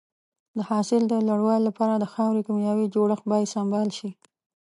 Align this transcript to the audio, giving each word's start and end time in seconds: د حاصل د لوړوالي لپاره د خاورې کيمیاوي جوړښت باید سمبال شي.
د 0.57 0.59
حاصل 0.69 1.01
د 1.07 1.13
لوړوالي 1.27 1.63
لپاره 1.69 1.93
د 1.97 2.05
خاورې 2.13 2.41
کيمیاوي 2.47 2.85
جوړښت 2.95 3.25
باید 3.31 3.51
سمبال 3.55 3.87
شي. 3.97 4.09